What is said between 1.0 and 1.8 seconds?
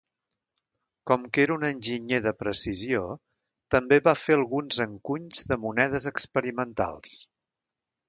Com que era un